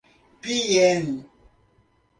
Piên 0.41 1.05